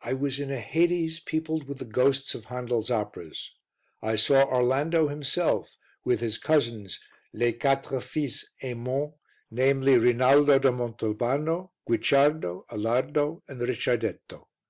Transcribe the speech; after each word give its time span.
I 0.00 0.14
was 0.14 0.40
in 0.40 0.50
a 0.50 0.58
hades 0.58 1.20
peopled 1.20 1.68
with 1.68 1.80
the 1.80 1.84
ghosts 1.84 2.34
of 2.34 2.46
Handel's 2.46 2.90
operas. 2.90 3.50
I 4.00 4.16
saw 4.16 4.46
Orlando 4.46 5.08
himself 5.08 5.76
and 6.06 6.18
his 6.18 6.38
cousins 6.38 6.98
"Les 7.34 7.52
quatre 7.52 8.00
fils 8.00 8.46
Aymon," 8.62 9.12
namely 9.50 9.98
Rinaldo 9.98 10.58
da 10.58 10.70
Montalbano, 10.70 11.72
Guicciardo, 11.86 12.64
Alardo, 12.70 13.42
and 13.48 13.60
Ricciardetto. 13.60 14.46